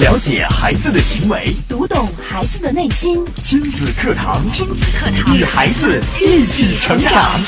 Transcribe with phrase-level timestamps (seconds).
[0.00, 3.22] 了解孩子的行为，读懂孩子的内心。
[3.42, 7.38] 亲子课堂，亲子课堂，与孩子一起成长。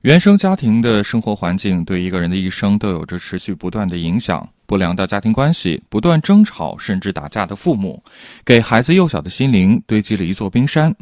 [0.00, 4.44] 原生家庭的生活环境对一个人的一生都有着持续不断的影响。
[4.66, 8.02] 不良的家庭关系、不断争吵甚至打架的父母，
[8.44, 10.92] 给孩子幼小的心灵堆积了一座冰山。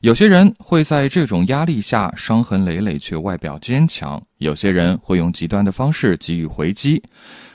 [0.00, 7.00] 有些人会在这种压力下伤痕累累，却外表坚强；有些人会用极端的方式给予回击。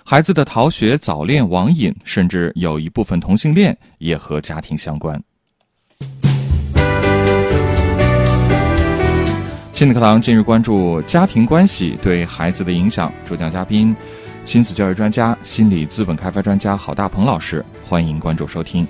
[0.08, 5.20] 孩子的逃学、早恋、网瘾，甚至有一部分同性恋，也和家庭相关。
[9.74, 13.96] 亲子课堂近日关注家庭关系对孩子的影响，主讲嘉宾。
[14.46, 18.88] 亲子教育专家、心理资本开发专家郝大鹏老师，欢迎关注收听。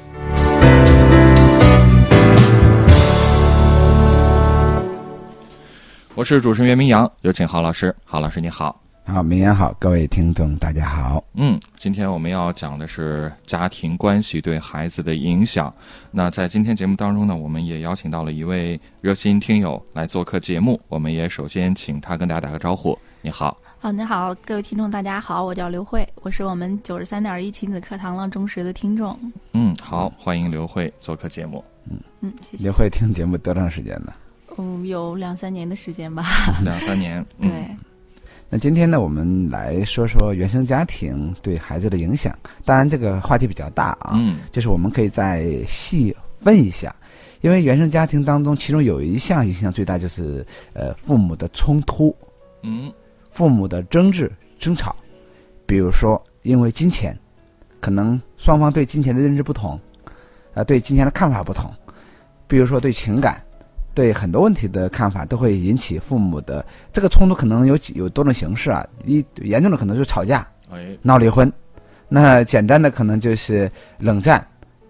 [6.13, 7.95] 我是主持人袁明阳，有请郝老师。
[8.03, 8.81] 郝老师，你好。
[9.07, 11.23] 好，明言好，各位听众大家好。
[11.35, 15.73] 嗯，今天我们要讲的是家庭关系对孩子的影响。
[16.09, 20.81] 那在今天节目当中呢，我们也邀请到了一位热心听友来做客节目。
[20.89, 22.97] 我们也首先请他跟大家打个招呼。
[23.21, 23.55] 你好。
[23.79, 29.17] 啊，你好，各位听众，大家好，我叫刘慧，我是我们九十三点一亲子课堂的忠实的听众。
[29.53, 31.63] 嗯，好，欢迎刘慧做客节目。
[31.89, 32.63] 嗯嗯，谢谢。
[32.63, 34.11] 刘慧听节目多长时间呢？
[34.57, 36.23] 嗯，有两三年的时间吧。
[36.63, 37.23] 两三年。
[37.39, 37.49] 对。
[38.49, 42.37] 那今天呢，我们来说说原生家庭对孩子的影响。
[42.63, 44.11] 当然，这个话题比较大啊。
[44.13, 44.37] 嗯。
[44.51, 46.95] 就是我们可以再细问一下，
[47.41, 52.15] 因为原生家庭当中，其中有一项影响最大，就是呃父母的冲突。
[52.61, 52.91] 嗯。
[53.31, 54.95] 父母的争执、争吵，
[55.65, 57.17] 比如说因为金钱，
[57.81, 59.77] 可能双方对金钱的认知不同，
[60.53, 61.69] 啊，对金钱的看法不同，
[62.47, 63.43] 比如说对情感，
[63.95, 68.85] 对很多问题的看法都会引起父母的这个冲突，可能有几有多种形式啊。
[69.05, 70.45] 一严重的可能就是吵架，
[71.01, 71.49] 闹离婚；
[72.09, 74.45] 那简单的可能就是冷战、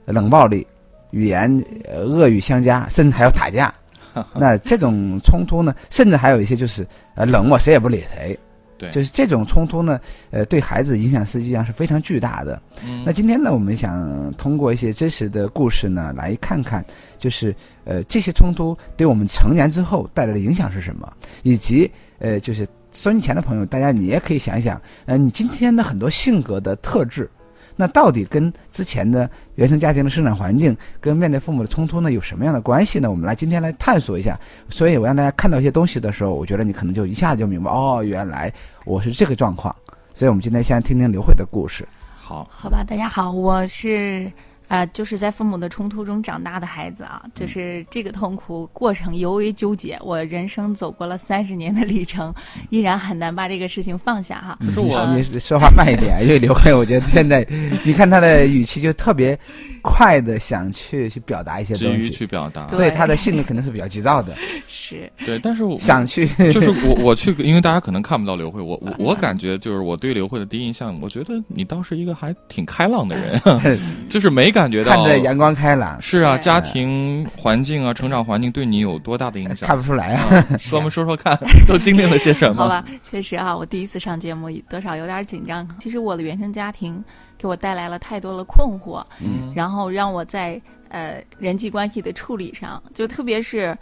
[0.05, 0.65] 冷暴力、
[1.11, 3.73] 语言恶语相加，甚至还要打架。
[4.33, 8.37] 那这种冲突呢，甚至还有一些就是呃冷漠，谁也不理谁。
[8.77, 9.99] 对，就是这种冲突呢，
[10.31, 12.61] 呃，对孩子影响实际上是非常巨大的。
[13.05, 16.83] 那今天呢，我们想通过一些真实的故事呢，来看看，
[17.17, 21.11] 就是呃这些冲突对我们成年之后带来的影响是什么，
[21.43, 27.29] 以及呃就是收音前的朋友，大家你也可以想一想，呃你今天的很多性格的特质。
[27.75, 33.09] 那到底跟之前的原生家庭的生长环境，跟面对父母的冲突呢，有什么样的关系呢？
[33.09, 34.39] 我们来今天来探索一下。
[34.69, 38.51] 所以我让大家看到一些东西的时候，我觉得你可能就一下子就明白，哦，原来
[38.85, 39.75] 我是这个状况。
[40.13, 41.87] 所以我们今天先听听刘慧的故事。
[42.15, 44.31] 好，好吧，大家好，我是。
[44.67, 49.97] 啊，就是在父母的冲突中长大的孩子啊，就是这个痛苦过程尤为纠结。
[50.01, 52.33] 我人生走过了三十年的历程，
[52.71, 54.57] 依然很难把这个事情放下哈。
[54.61, 57.45] 可是我，你说话慢一点，因为刘慧，我觉得现在
[57.85, 59.37] 你看他的语气就特别
[59.83, 64.35] 快的想去去表达一些东西，去表达，所以他的性格肯定是比较急躁的。
[64.67, 74.54] 是，对，但是我想去，就是我 我去，因为大家可能看不到刘慧，我我我感觉就是我对刘慧的第一印象，我觉得你倒是一个还挺开朗的人，就是没。
[74.55, 79.67] 感觉到看着阳光开朗，是啊，家庭环境啊，成长环境对你有多大的影响？
[79.67, 82.63] 看不出来啊， 说我们说说看， 都经历了些什么？
[82.63, 85.67] 好吧，确实啊，我第一次上节目，多少有点紧张。
[85.79, 87.03] 其实我的原生家庭
[87.37, 93.77] 给我带来了太多的困惑，嗯，然后让我在呃人际关系的处理上，就特别是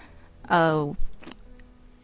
[0.47, 0.91] 呃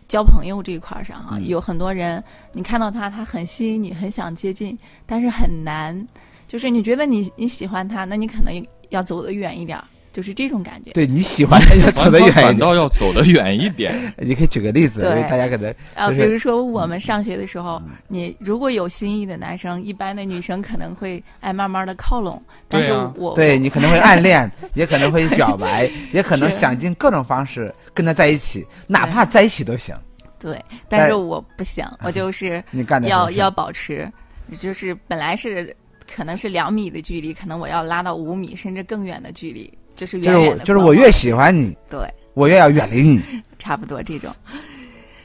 [0.08, 4.78] 交朋友这一块上啊，有很多人，你看到他，他很吸引你，很想接近，
[5.08, 6.08] 但是很难。
[6.50, 8.52] 就是你觉得你你喜欢他，那你可能
[8.90, 9.80] 要走得远一点，
[10.12, 10.90] 就是这种感觉。
[10.94, 14.12] 对你喜欢他要走得远， 反倒要走得远一点。
[14.18, 29.96] 你可以举个例子，对大家可能啊，比如说我们上学的时候，你如果有心仪的男生，一般的女生可能会爱慢慢的靠拢，但是我对你可能会暗恋， 也可能会表白， 也可能想尽各种方式跟他在一起，哪怕在一起都行。
[30.40, 32.64] 对，但是我不行，我就是
[33.04, 34.12] 要要保持，
[34.60, 35.76] 就是本来是。
[36.16, 40.64] 可能是两米的距离，可能我要拉到五米甚至更远的距离，就是远远的。
[40.64, 42.00] 就是我越喜欢你，对
[42.34, 43.22] 我越要远离你，
[43.60, 44.34] 差不多这种。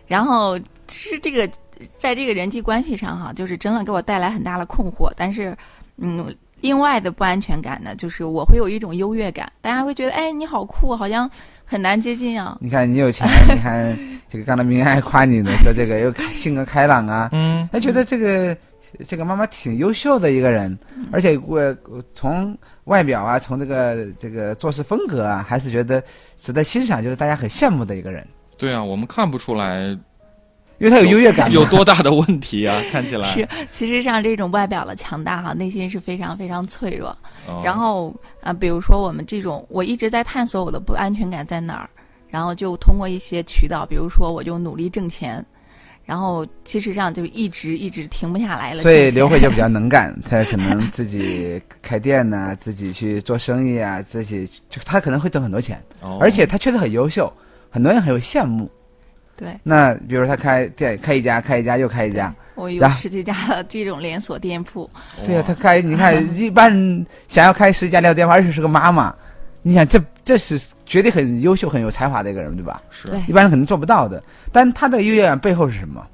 [0.07, 0.59] 然后
[0.89, 1.49] 是这个，
[1.97, 5.11] 在这个人际关系上哈，就是真的给我带来很大的困惑。
[5.17, 5.57] 但是，
[5.97, 11.29] 嗯，另外的不安全感呢，就是我会有一种优越感，大家会觉得，哎，你好酷，好像
[11.65, 12.59] 很难接近啊。
[12.63, 13.99] 你看你有钱，你看
[14.29, 18.57] 这个刚才明爱夸你呢，说这个又开性格开朗啊，嗯，他觉得这个。
[19.07, 20.79] 这个妈妈挺优秀的一个人，
[21.11, 21.77] 而且我
[22.13, 26.03] 从外表啊，从这个这个做事风格啊，还是觉得
[26.37, 28.27] 值得欣赏，就是大家很羡慕的一个人。
[28.57, 29.97] 对啊，我们看不出来
[30.79, 31.55] 因为他有优越感嘛。
[31.55, 32.81] 有多大的问题啊？
[32.91, 37.09] 看起来 是，其实像这种外表的强大哈，内心是非常非常脆弱。
[37.47, 41.89] 哦然后啊、比如说我们这种，我一直在探索我的不安全感在哪儿，
[42.29, 45.45] 然后就通过一些渠道，比如说我就努力挣钱，
[46.05, 48.83] 然后其实上就一直一直停不下来了。
[48.83, 57.33] 所以刘慧就比较 能干，她可能自己开店呐、自己去做生意啊，自己就她可能会挣很多钱，哦而且她确实很优秀，
[57.71, 58.71] 很多人很有羡慕。
[59.37, 64.89] 对那比如她开店，开一家，开一家又开一家，我有十几家的这种连锁店铺，
[65.25, 66.73] 对呀、哇她开，你看 一般
[67.27, 69.13] 想要开十家连锁店，而且是个妈妈，
[69.67, 72.83] 你想这这是绝对很优秀、很有才华的一个人，对吧？
[72.91, 74.23] 是对一般人可能做不到的。
[74.53, 76.07] 但他的优越感背后是什么？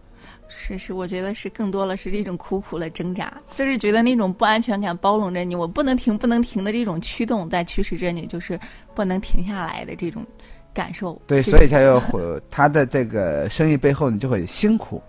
[0.48, 8.58] 是是，我觉得是更多了是这种苦苦的挣扎，就是觉得那种不安全感包笼着你，我不能停，不能停的这种驱动在驱使着你，就是
[8.94, 10.24] 不能停下来的这种
[10.72, 11.20] 感受。
[11.26, 15.02] 对，所以才有会他的这个生意背后，你就会辛苦，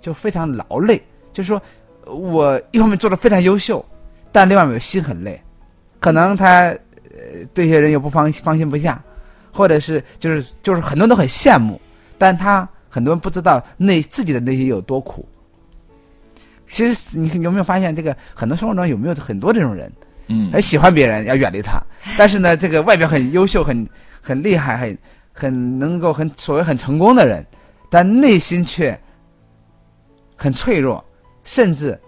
[0.00, 1.02] 就非常劳累。
[1.30, 1.60] 就是说，
[2.06, 3.84] 呃我一方面做的非常优秀，
[4.32, 5.38] 但另外一方面心很累，
[6.00, 6.74] 可能他
[7.40, 9.02] 呃对一些人又不放放心不下，
[9.52, 11.80] 或者是就是就是很多人都很羡慕，
[12.18, 15.28] 但他很多人不知道内自己的内心有多苦。
[16.68, 19.92] 其实你你有没有发现，这个很多生活中有没有很多这种人，
[20.26, 21.80] 嗯很喜欢别人，要远离他。
[22.18, 23.88] 但是呢，这个外表很优秀、很
[24.20, 24.98] 很厉害、很
[25.32, 27.46] 很能够很所谓很成功的人，
[27.88, 28.98] 但内心却
[30.36, 31.04] 很脆弱，
[31.44, 31.98] 甚至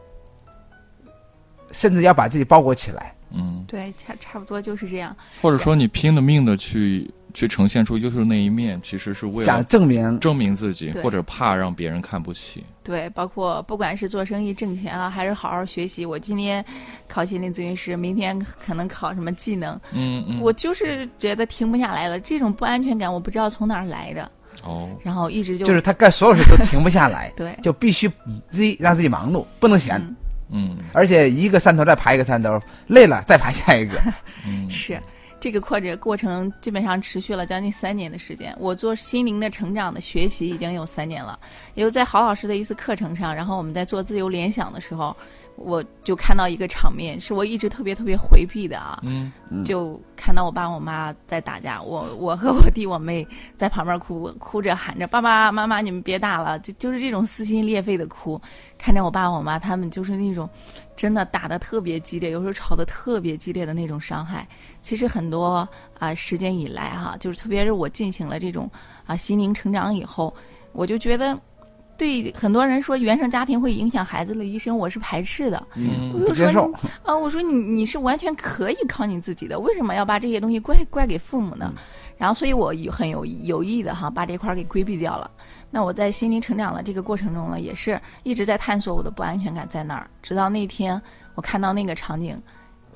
[1.71, 3.15] 甚至要把自己包裹起来。
[3.31, 5.15] 嗯，对，差差不多就是这样。
[5.43, 12.65] 或者说你拼了命的去去呈现出优秀那一面，其实是为了想证明，证明自己，或者怕让别人看不起。
[12.83, 16.07] 对，包括不管是做生意挣钱啊，还是好好学习。
[16.07, 16.65] 我今天
[17.07, 22.19] 考心理咨询师，明天可能考什么技能，嗯嗯，我就是觉得停不下来了。
[22.19, 24.31] 这种不安全感，我不知道从哪儿来的，
[24.65, 28.09] 哦，然后一直就就是他干所有事都停不下来， 对，就必须
[28.49, 30.17] 自己让自己忙碌，不能闲，嗯
[30.51, 33.99] 嗯而且一个山头再爬一个山头，累了再爬下一个。
[34.47, 35.01] 嗯，是
[35.41, 38.53] 这个扩展过程基本上持续了将近三年的时间。
[38.59, 41.39] 我做心灵的成长的学习已经有三年了，
[41.75, 45.17] 也就在郝老师的一次课程上，然后我们在做自由联想的时候，
[45.59, 49.33] 我就看到一个场面，是我一直特别特别回避的啊，嗯
[49.65, 53.27] 就看到我爸我妈在打架，我我和我弟我妹
[53.57, 58.41] 在旁边哭，哭着喊着爸爸妈妈你们别打了，就就是这种撕心裂肺的哭，
[58.79, 60.49] 看着我爸我妈他们就是那种
[60.97, 64.47] 真的打的特别激烈，有时候吵得特别激烈的那种伤害。
[64.81, 65.69] 其实很多
[65.99, 68.71] 啊、时间以来哈、就是特别是我进行了这种
[69.07, 70.33] 啊、心灵成长以后，
[70.73, 71.39] 我就觉得。
[71.99, 75.67] 对很多人说原生家庭会影响孩子的一生，我是排斥的。
[75.75, 76.73] 嗯我就说
[77.05, 81.75] 啊，我说你你是完全可以靠你自己的，为什么要把这些东西怪怪给父母呢？
[82.17, 85.31] 然后，所以我有很有有意的哈，把这块儿给规避掉了。
[85.71, 90.09] 那我在心灵成长的这个过程中呢，也是一直在探索我的不安全感在哪儿。
[90.23, 91.01] 直到那天
[91.35, 92.41] 我看到那个场景，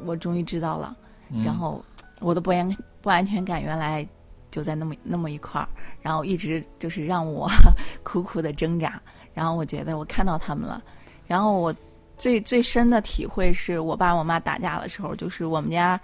[0.05, 0.97] 我终于知道了。
[1.31, 1.85] 嗯然后
[2.21, 4.07] 我的不安不安全感原来
[4.53, 5.67] 就在那么那么一块儿，
[6.01, 7.51] 然后一直就是让我
[8.05, 9.03] 苦苦的挣扎。
[9.35, 10.81] 然后我觉得我看到他们了，
[11.27, 11.75] 然后我
[12.17, 15.99] 最最深的体会是我爸我妈打架的时候，就是我们家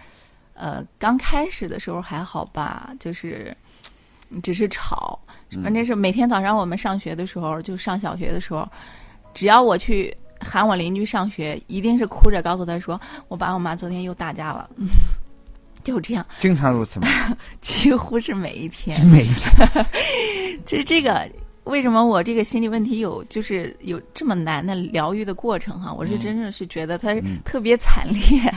[0.54, 3.56] 呃刚开始的时候还好吧，就是
[4.30, 5.16] 嗯只是吵，
[5.62, 8.68] 反正是每天早上我们上学的时候，就上小学的时候，
[9.32, 10.16] 只要我去。
[10.40, 14.70] 喊我邻居上学，一定是哭着告诉他说：“我爸我妈昨天又打架了。”
[15.88, 17.08] 就这样，经常如此吗？
[17.60, 19.00] 几乎是每一天。
[19.08, 19.86] 每一天
[20.66, 21.26] 其实这个
[21.64, 25.92] 为什么我这个心理问题有就是有这么难的疗愈的过程哈？
[25.92, 27.14] 我是真正是觉得它
[27.44, 28.52] 特别惨烈，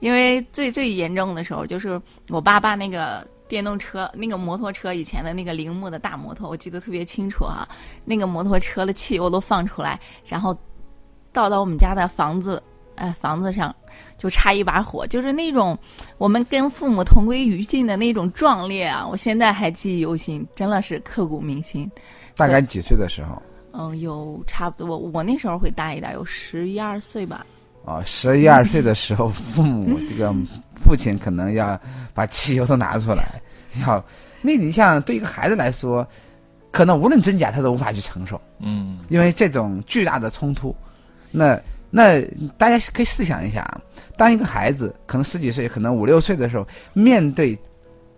[0.00, 3.26] 因为最最严重的时候就是我爸爸那个。
[3.46, 7.68] 电动车那个摩托车以前的那个铃木的大摩托，我记得特别清楚哈、
[8.06, 10.58] 那个摩托车的汽油都放出来，然后
[11.30, 12.60] 倒到我们家的房子，
[12.94, 13.72] 哎，房子上
[14.16, 15.76] 就差一把火，就是那种
[16.18, 19.06] 我们跟父母同归于尽的那种壮烈啊！
[19.06, 21.90] 我现在还记忆犹新，真的是刻骨铭心。
[22.36, 23.42] 大概几岁的时候？
[23.72, 27.44] 嗯，有差不多，我我那时候会大一点，有十一二岁吧。
[27.84, 30.32] 哦，十一二岁的时候，父母这个
[30.76, 31.78] 父亲可能要
[32.14, 33.42] 把汽油都拿出来，
[33.84, 34.02] 要
[34.40, 36.06] 那你像对一个孩子来说，
[36.70, 40.74] 可能无论真假他都无法去承受，嗯因为这种巨大的冲突。
[41.30, 41.60] 那
[41.96, 42.20] 那
[42.58, 43.80] 大家可以试想一下啊，
[44.16, 47.56] 当一个孩子可能十几岁，可能五六岁的时候，面对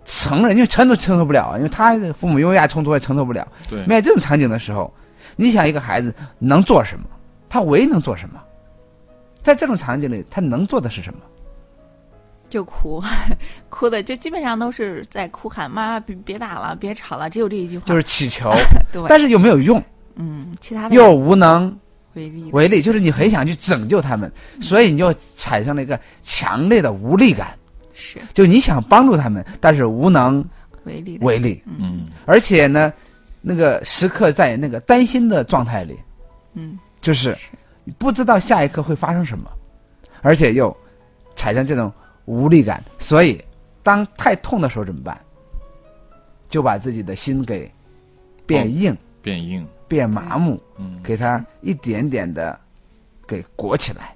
[0.06, 3.46] 成人，因为成人都承受不了，因为他父母优压冲突也承受不了。
[3.68, 4.90] 对，面对这种场景的时候，
[5.36, 7.04] 你想一个孩子能做什么？
[7.50, 8.42] 他唯一能做什么？
[9.42, 11.20] 在这种场景里，他能做的是什么？
[12.48, 13.02] 就哭，
[13.68, 17.84] 哭的就基本上都是在哭喊妈妈别别打了，别吵了，只有这一句话。
[17.84, 18.54] 就是祈求，
[18.90, 19.82] 对但是又没有用。
[20.14, 21.76] 嗯，其他的又无能
[22.16, 24.30] 为例为力，就是你很想去拯救他们，
[24.60, 27.56] 所以你就产生了一个强烈的无力感，
[27.92, 28.18] 是。
[28.34, 30.44] 就你想帮助他们，但是无能
[30.84, 32.06] 为力为力，嗯。
[32.24, 32.92] 而且呢，
[33.40, 35.96] 那个时刻在那个担心的状态里，
[36.54, 36.78] 嗯。
[37.00, 37.36] 就是
[37.98, 39.48] 不知道下一刻会发生什么，
[40.22, 40.76] 而且又
[41.36, 41.92] 产生这种
[42.24, 43.40] 无力感，所以
[43.82, 45.16] 当太痛的时候怎么办？
[46.48, 47.70] 就把自己的心给
[48.46, 52.58] 变硬、变硬，变麻木，嗯给他一点点的
[53.26, 54.14] 给裹起来。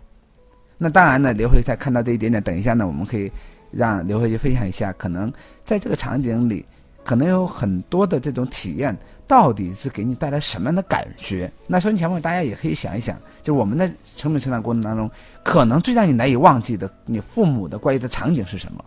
[0.76, 3.30] 那当然呢，刘慧在看到这一点点，等一下呢，我们可以
[3.70, 5.30] 让刘慧去分享一下，可能
[5.64, 6.64] 在这个场景里，
[7.04, 8.96] 可能有很多的这种体验，
[9.26, 11.52] 到底是给你带来什么样的感觉？
[11.66, 13.86] 那收音前面大家也可以想一想，就我们的
[14.16, 15.10] 成长成长过程当中，
[15.44, 18.82] 可能最让你难以忘记的，你父母的关于的场景是什么，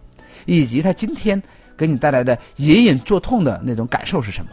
[0.45, 1.41] 以及他今天
[1.77, 4.51] 给你带来的隐隐作痛的那种感受是什么？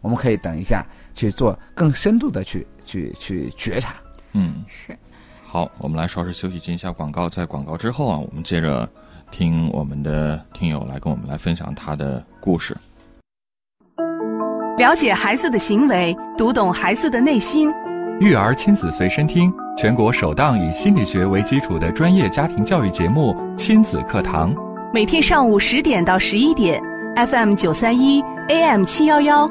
[0.00, 0.84] 我们可以等一下
[1.18, 3.94] 去做更深度的去去去觉察。
[4.34, 4.64] 嗯。
[4.68, 4.96] 是
[5.42, 7.28] 好，我们来稍事休息，进一下广告。
[7.28, 8.88] 在广告之后啊，我们接着
[9.32, 12.76] 听我们的听友来跟我们来分享他的故事。
[14.76, 17.68] 了解孩子的行为，读懂孩子的内心。
[18.20, 24.54] 育儿亲子随身听，全国首档以心理学为基础的专业家庭教育节目《亲子课堂》。
[24.92, 26.80] 每天上午十点到十一点
[27.16, 29.50] ，FM 九三一，AM 七幺幺，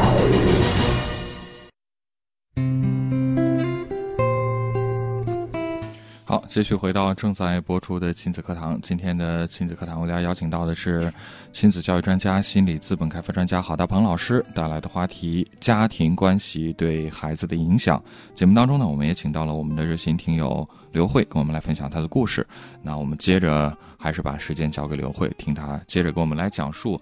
[6.31, 8.79] 好，继续回到正在播出的亲子课堂。
[8.81, 11.13] 今天的亲子课堂，为大家邀请到的是
[11.51, 18.01] 亲子教育专家、心理资本开发专家郝大鹏老师带来的话题：家庭关系对孩子的影响。
[18.33, 22.47] 节目当中呢，我们也请到了我们的热心听友刘慧，跟我们来分享她的故事。
[22.81, 26.97] 那我们接着还是把时间交给刘慧，听她接着给我们来讲述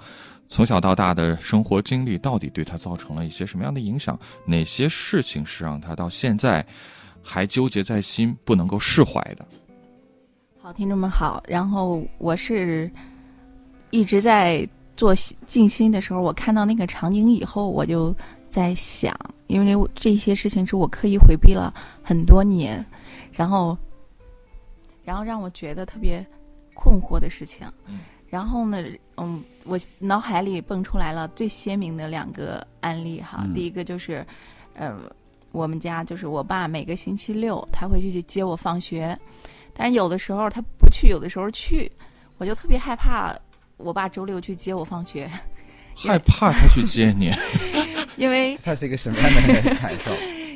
[0.48, 6.66] 从小到大的生活经历到底对她造成了一些什么样的影响，哪些事情是让她到现在。
[7.30, 9.46] 还纠结在心，不能够释怀的。
[10.60, 11.44] 好，听众们好。
[11.48, 12.90] 然后我是
[13.92, 14.68] 一直在
[14.98, 15.14] 做
[15.46, 18.16] 静心的时候，我看到那个场景以后，我就
[18.50, 21.72] 在想，因为这些事情是我刻意回避了
[22.02, 22.84] 很多年，
[23.32, 23.78] 然后，
[25.04, 26.26] 然后让我觉得特别
[26.74, 27.68] 困惑的事情。
[27.86, 28.00] 嗯。
[28.28, 28.84] 然后呢，
[29.18, 33.44] 嗯，我脑海里蹦出来了最鲜明的两个案例哈。
[33.44, 34.26] 嗯第一个就是，
[34.74, 34.98] 呃。
[35.52, 39.18] 我们家就是我爸每个星期六他会去接我放学，
[39.74, 41.92] 但是有的时候他不去，有的时候去，
[42.38, 43.36] 我就特别害怕
[43.78, 45.30] 我爸周六去接我放学。
[45.96, 47.30] 害怕他去接你，
[48.16, 50.12] 因为他是一个什么样的感受？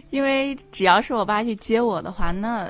[0.09, 2.69] 因为只要是我爸去接我的话，那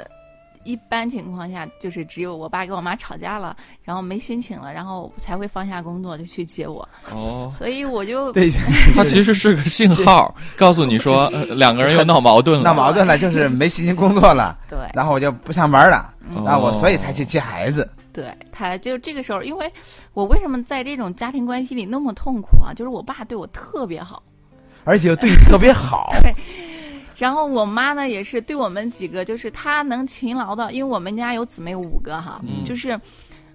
[0.63, 6.87] 一般情况下就是只有我爸跟我妈吵架了，然后没心情了，然后才会放下工作就去接我。
[7.11, 8.49] 哦，所以我就对，
[8.95, 12.63] 他其实是个信号，告诉你说、呃两个人又闹矛盾了。
[12.63, 17.89] 闹矛盾了，就是没心情工作了， 对然后我就不上班了，哦然后我所以才去接孩子。
[18.11, 19.71] 对他就这个时候，因为
[20.13, 22.71] 我为什么在这种家庭关系里那么痛苦啊？
[22.75, 24.21] 就是我爸对我特别好。
[24.85, 26.09] 而且又对你特别好，
[27.17, 32.99] 然后我妈呢，也是对我们几个，就是她能勤劳的，因为我们家有姊妹五个哈，嗯就是，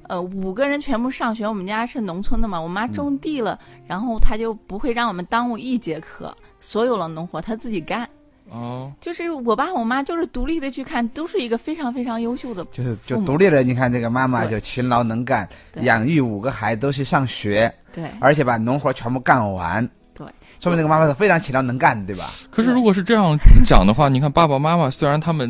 [0.02, 1.46] 呃，五个人全部上学。
[1.46, 8.08] 我们家是农村的嘛，我妈嗯种地了，然后她就不会让我们耽误一节课，所有的农活她自己干。
[8.50, 12.64] 哦，就是我爸我妈就是独立的去看，都是一个非常非常优秀的。
[12.72, 13.62] 就是就独立的。
[13.62, 19.86] 你看这个妈妈就勤劳能干，对养育五个孩子都去上学，对而且把农活全部干完。
[20.18, 20.26] 对，
[20.58, 22.28] 说明这个妈妈是非常勤劳能干的，对吧？
[22.50, 25.48] 可是如果是这样讲的话，你看爸爸妈妈虽然他们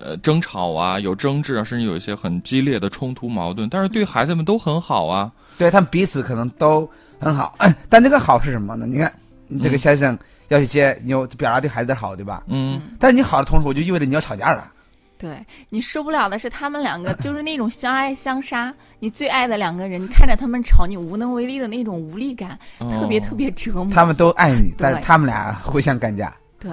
[0.00, 5.32] 呃争吵啊、有争执啊，甚至有一些很激烈的冲突矛盾，但是对孩子们都很好啊。
[5.58, 6.88] 对他们彼此可能都
[7.18, 8.86] 很好，但这个好是什么呢？
[8.86, 9.12] 你看，
[9.48, 12.44] 你这个先生要去接，你要表达对孩子的好，对吧？
[12.46, 14.70] 嗯，但是你好的同时，我就意味着你要吵架了。
[15.18, 23.88] 对你受不了的是他们两个就是那种相爱相杀，你最爱的两个人，你看着他们吵，你无能为力的那种无力感，特别哦特别折磨。
[23.92, 26.32] 他们都爱你，但是他们俩互相干架。
[26.60, 26.70] 对，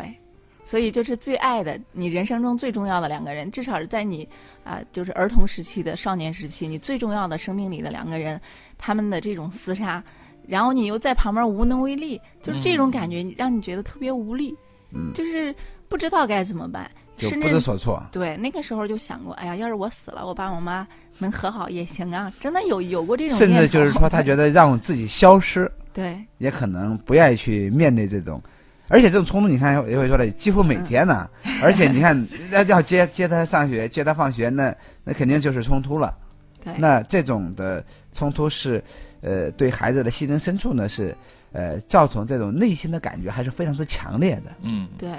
[0.64, 4.28] 所以就是最爱的，你人生中最重要的两个人，至少是在你
[4.64, 8.40] 啊、就是儿童时期的少年时期，你最重要的生命里的两个人，
[8.78, 10.04] 他们的这种厮杀，
[10.48, 14.56] 然后你又在旁边无能为力，就是这种感觉让你觉得特别无力，
[14.92, 15.54] 嗯，就是
[15.88, 18.04] 不知道该怎么办，就不知所措。
[18.12, 28.42] 对那个时候就想过，哎呀，要是我死了，我爸我妈能和好也行啊，真的有有过这种甚至就是说，他觉得让自己消失，对也可能不愿意去面对这种，
[28.88, 31.30] 而且这种冲突，你看也会说了，几乎每天呢。
[31.64, 36.16] 而且你看，要要接接他上学，接他放学，那那肯定就是冲突了。
[36.64, 38.84] 对，那这种的冲突是，
[39.22, 41.16] 呃，对孩子的心灵深处呢是，
[41.52, 44.52] 呃，造成这种内心的感觉还是非常之强烈的。
[44.62, 45.16] 嗯，对。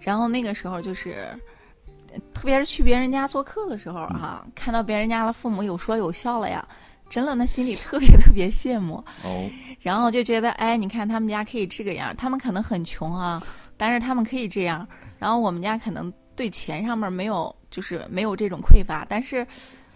[0.00, 1.28] 然后那个时候就是，
[2.32, 6.66] 特别是去别人家做客的时候哈、看到别人家的父母有说有笑了呀，
[7.08, 9.04] 真的那心里特别特别羡慕。
[9.24, 9.50] 哦，
[9.80, 13.42] 然后就觉得，哎，你看他们家可以这个样，他们可能很穷啊，
[13.76, 14.86] 但是他们可以这样。
[15.18, 19.44] 然后我们家可能对钱上面没有，就是没有这种匮乏，但是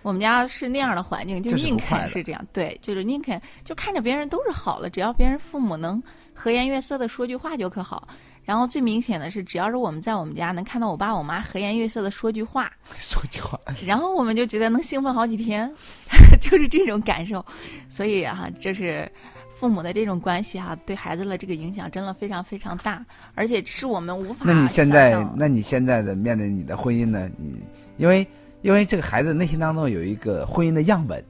[0.03, 6.03] 我们家是那样的环境，就就是宁肯是这样，对，就是宁肯就看着别人都是好的，只要别人父母能
[6.35, 8.09] 和颜悦色的说句话就可好。
[8.45, 15.73] 然后最明显的是，只要是我们在我们家能看到我爸我妈和颜悦色的说句话， 说句话，然后我们就觉得能兴奋好几天，
[16.41, 17.45] 就是这种感受。
[17.89, 19.11] 所以哈、就是
[19.55, 27.31] 父母的这种关系哈、对孩子的这个影响真的非常非常大，而且是我们无法那你现在，那你现在的面对你的婚姻呢？
[27.39, 27.63] 你
[27.97, 28.27] 因为
[28.63, 31.25] 因为这个孩子内心当中有一个婚姻的样本，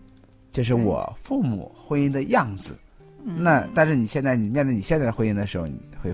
[0.50, 2.76] 就是我父母婚姻的样子。
[3.25, 6.12] 嗯那但是你现在你面对你现在的婚姻的时候，你会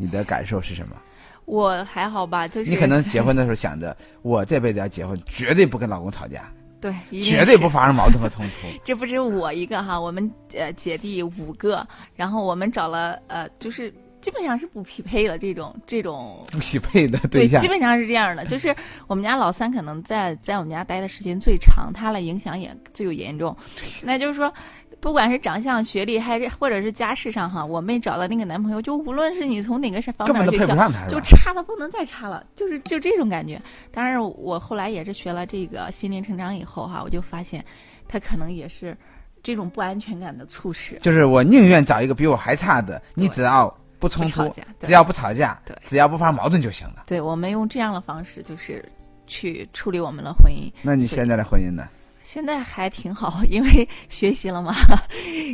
[0.00, 0.96] 你的感受是什么？
[1.44, 8.68] 我还好吧，就是你可能结婚的时候想着， 我这辈子要结婚，绝对不跟老公吵架，对，绝对不发生矛盾和冲突。
[8.84, 18.44] 这不是我一个哈，我们呃姐弟五个，然后我们找了呃，就是基本上是不匹配的这种这种 不匹配的对，象基，本上是这样的。
[18.44, 18.74] 就是
[19.08, 23.56] 我们家老三可能在在我们家待的时间最长，他的影响也最有严重。
[24.02, 24.52] 那就是说，
[25.00, 31.18] 不管是长相、学历，还是或者是家世上哈，我妹找的那个男朋友，就无论是你从哪个方面去挑，配不上他，就？
[31.22, 33.60] 差的不能再差了，就是就这种感觉。
[33.90, 37.64] 当然，我后来也是学了这个心灵成长以后哈，我就发现
[38.06, 38.96] 他可能也是
[39.42, 40.98] 这种不安全感的促使。
[41.00, 47.04] 就是我宁愿找一个比我还差的，你只要不冲突不吵架，只要不吵架对，只要不发矛盾就行了。
[47.06, 48.84] 对我们用这样的方式，就是
[49.26, 50.70] 去处理我们的婚姻。
[50.82, 51.88] 那你现在的婚姻呢？
[52.22, 54.74] 现在还挺好， 因为学习了嘛，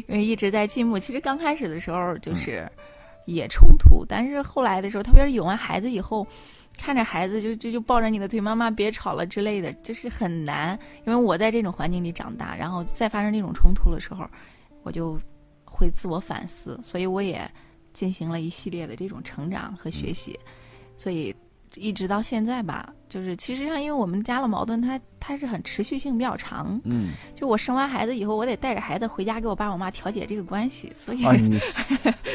[0.08, 0.98] 因为一直在进步。
[0.98, 2.68] 其实刚开始的时候就是
[3.26, 6.26] 也冲突，但是后来的时候，特别是有完孩子以后，
[6.76, 10.78] 看着孩子就就就抱着你的腿，妈妈别吵了之类的，就是很难。
[11.04, 14.28] 因为我在这种环境里长大，然后再发生这种冲突的时候，
[14.82, 15.18] 我就
[15.64, 17.48] 会自我反思，所以我也
[17.92, 20.38] 进行了一系列的这种成长和学习，
[20.96, 21.34] 所以。
[21.76, 31.58] 一直到现在吧，就是其实上，因为我们家的矛盾它，它是很持续性比较长，嗯，就我生完孩子以后，我得带着孩子回家给我爸我妈调解这个关系，所以、哦，你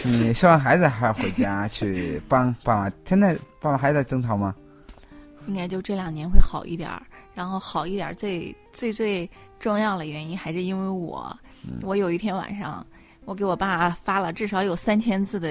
[0.03, 2.91] 你生完孩子还要回家去帮 爸妈？
[3.05, 4.55] 现在爸妈还在争吵吗？
[5.47, 7.01] 应该就这两年会好一点儿。
[7.33, 9.27] 然后好一点儿，最最最
[9.57, 12.85] 重要的原因还是因为我，嗯我有一天晚上，
[13.23, 15.49] 我给我爸发了至少有三千字的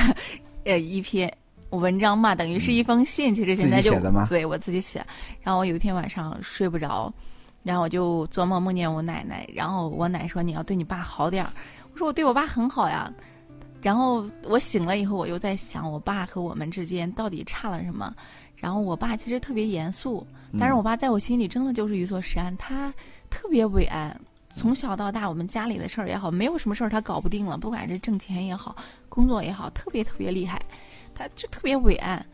[0.64, 1.32] 呃一篇
[1.76, 3.34] 文章嘛，等于是一封信。
[3.34, 3.94] 其实现在就
[4.28, 5.04] 对我自己写。
[5.42, 7.12] 然后我有一天晚上睡不着，
[7.62, 11.50] 然后我就做梦梦见我奶奶，然后我奶说你要对你爸好点儿。
[11.92, 13.12] 我说我对我爸很好呀。
[13.82, 18.14] 然后我醒了以后，我又在想我爸和我们之间到底差了什么。
[18.56, 20.26] 然后我爸其实特别严肃，
[20.58, 22.92] 但是我爸在我心里真的就是一座山，他
[23.30, 24.18] 特别伟岸。
[24.48, 28.74] 从小到大，我们家里的事儿也好，没有什么事儿他搞不定了，不管是挣钱也好，
[29.10, 30.58] 工作也好，特别特别厉害，
[31.16, 32.24] 他就特别伟岸。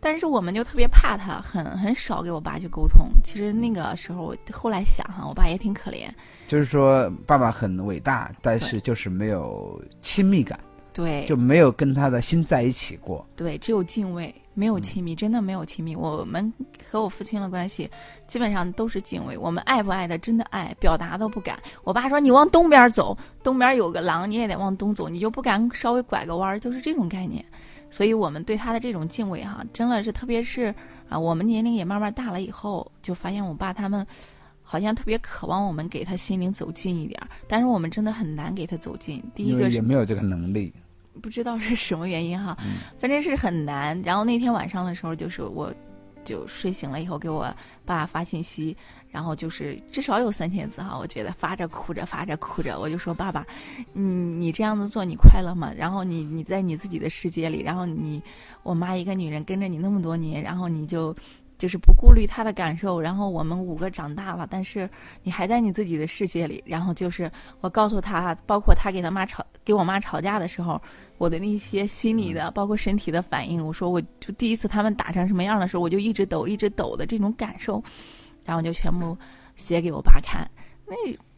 [0.00, 3.08] 但是我们就特别怕他，很很少给我爸去沟通。
[3.24, 6.08] 其实那个时候，我后来想哈，我爸也挺可怜，
[6.46, 10.56] 就是说爸爸很伟大，但是就是没有亲密感，
[10.92, 13.26] 对，就没有跟他的心在一起过。
[13.34, 15.96] 对，只有敬畏，没有亲密，真的没有亲密。
[15.96, 16.52] 我们
[16.88, 17.90] 和我父亲的关系
[18.28, 21.58] 基本上都是敬畏，我们爱不爱的真的爱，表达都不敢。
[21.82, 27.44] 我爸说你往东边走，东边有个狼，你也得往东走，你就不敢稍微拐个弯儿，就是这种概念。
[27.90, 30.74] 所以我们对他的这种敬畏哈，真的是特别是
[31.08, 34.06] 啊，我们年龄也慢慢大了以后，就发现我爸他们。
[34.70, 39.18] 好像特别渴望我们给他心灵走近一点儿，但是我们真的很难给他走近。
[39.34, 40.70] 第一个是也没有这个能力。
[41.22, 43.98] 不知道是什么原因哈，嗯反正是很难。
[44.02, 45.72] 然后那天晚上的时候，就是我
[46.22, 47.50] 就睡醒了以后给我
[47.86, 48.76] 爸发信息，
[49.10, 53.46] 然后就是至少有三千字哈，我觉得发着哭着发着哭着，我就说爸爸，
[53.92, 55.72] 你你这样子做你快乐吗？
[55.76, 58.22] 然后你你在你自己的世界里，然后你
[58.62, 61.14] 我妈一个女人跟着你那么多年，然后你就。
[61.58, 64.88] 就是不顾虑她的感受，然后我们五个长大了，但是
[65.24, 66.62] 你还在你自己的世界里。
[66.64, 67.28] 然后就是
[67.60, 70.80] 我告诉他，包括他给他妈吵，给我妈吵架的时候，
[71.16, 77.82] 我的那些心理的，包括身体的反应，我说我就第一次他们打成什么样的时候，我就一直抖，一直抖的这种感受，
[78.48, 79.14] 然后就全部
[79.56, 80.50] 写给我爸看。
[80.86, 80.94] 那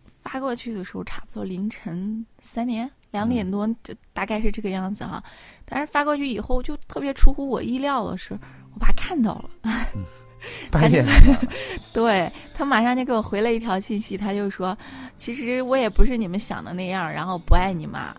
[0.06, 5.20] 发过去的时候，差不多凌晨三点，两点多就大概是这个样子哈。
[5.64, 8.38] 但是发过去以后，就特别出乎我意料的是，
[8.72, 9.50] 我爸看到了，
[10.70, 11.04] 半夜
[11.92, 14.76] 对他马上就给我回了一条信息，他就说，
[15.16, 18.14] 其实我也不是你们想的那样，然后不爱你妈。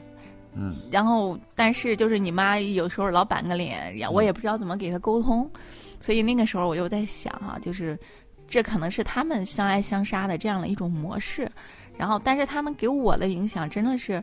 [0.53, 5.49] 嗯，然后但是就是你妈有时候老板个脸，我也不知道怎么给她沟通，
[5.97, 7.97] 所以那个时候我又在想哈，就是
[8.51, 11.49] 这可能是他们相爱相杀的这样的一种模式。
[11.97, 14.21] 然后，但是他们给我的影响真的是，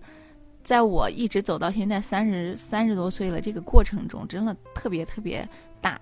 [0.62, 5.48] 在我一直走到现在三十三十多岁了这个过程中，真的特别特别
[5.80, 5.98] 大。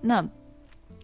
[0.00, 0.24] 那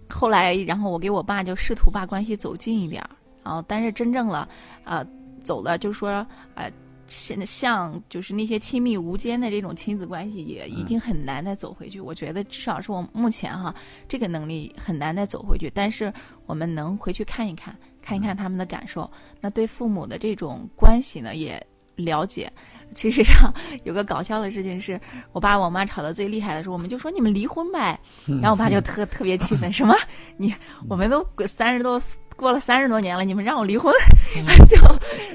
[0.08, 3.10] 后来，然后我给我爸就试图把关系走近一点儿，
[3.44, 4.48] 然后但是真正了，
[4.84, 5.06] 呃，
[5.44, 6.68] 走了就是说，呃。
[7.06, 12.00] 像像就是那些亲密无间的这种亲子关系，也已经很难再走回去。
[12.00, 13.74] 我觉得至少是我目前哈
[14.08, 15.70] 这个能力很难再走回去。
[15.74, 16.12] 但是
[16.46, 19.10] 我们能回去看一看，看一看他们的感受。
[19.40, 21.64] 那对父母的这种关系呢，也
[21.96, 22.52] 了解。
[22.92, 23.52] 其实上
[23.84, 25.00] 有个搞笑的事情是，
[25.32, 27.98] 我爸我妈吵得最厉害的时候，我们就说你们离婚呗。
[28.40, 29.94] 然后我爸就特特别气愤，什么
[30.36, 30.54] 你
[30.88, 32.00] 我们都三十多
[32.36, 33.92] 过了三十多年了，你们让我离婚？
[34.68, 34.76] 就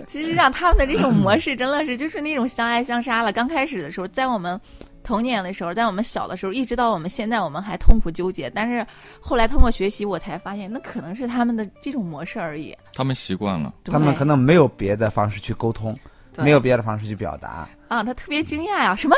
[0.07, 3.31] 其实让他们的这种模式真的是就是那种相爱相杀了。
[3.31, 4.59] 刚开始的时候，在我们
[5.03, 8.49] 童年的时候，在我们小的时候，一直到我们现在，我们还痛苦纠结。
[8.49, 8.85] 但是
[9.19, 12.75] 后来通过学习，我才发现那可能是他们的这种模式而已。
[12.93, 15.97] 他们习惯了，他们可能没有别的方式去沟通。
[16.37, 18.03] 没有别的方式去表达啊！
[18.03, 19.15] 他特别惊讶呀，什么？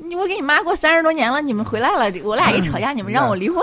[0.00, 3.60] 你我给你妈过三十多年了，你们回来了，我俩一吵架，你们让我离婚，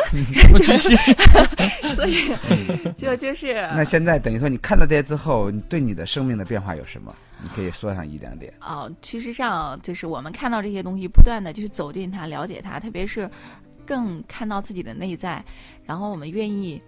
[1.95, 2.29] 所以
[2.97, 3.53] 就就是。
[3.73, 7.15] 那现在等于说，你看到这些之后，你对你的生命的变化有什么？
[7.41, 8.53] 你可以说上一两点。
[8.59, 13.29] 哦，其实上就是我们看到这些东西，不断的就是走进它，了解它，特别是
[13.85, 15.41] 更看到自己的内在，
[15.85, 16.81] 然后我们愿意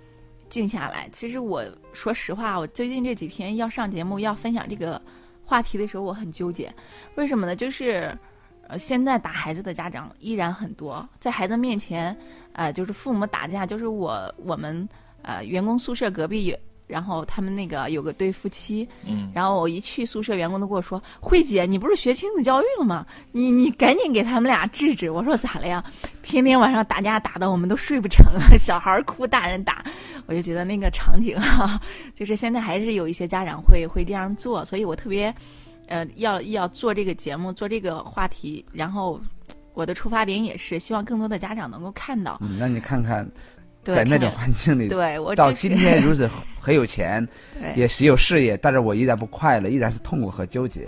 [0.50, 1.08] 静下来。
[1.14, 5.02] 其实我说实话，我最近这几天要上节目，要分享这个。
[5.48, 6.70] 话题的时候我很纠结，
[7.16, 7.56] 为什么呢？
[7.56, 8.16] 就是，
[8.68, 12.16] 呃，现在打孩子的家长依然很多，在孩子面前，
[12.52, 14.88] 呃，就是父母打架，就是我我们
[15.22, 16.54] 呃员工宿舍隔壁。
[16.88, 23.06] 然后他们那个有个对夫妻，嗯，然后我一去宿舍，员工都跟我说：“慧姐，你不是学亲子教育了吗？
[23.34, 25.84] 你你赶紧给他们俩治治。”我说：“咋了呀？
[26.24, 29.84] 天天晚上打架打的我们都睡不成了， 小孩哭，大人打。”
[30.28, 31.80] 我就觉得那个场景哈，
[32.16, 35.34] 就是现在还是有一些家长会会这样做，所以我特别，
[35.88, 38.66] 呃，要要做这个节目，做这个话题。
[38.72, 39.20] 然后
[39.74, 42.38] 我的出发点也是希望更多的家长能够看到。
[42.42, 43.30] 嗯，那你看看。
[43.94, 47.28] 在那种环境里，对我到今天如此很有钱，
[47.76, 50.88] 也是有事业，但是我依然不快乐，依然是痛苦和纠结。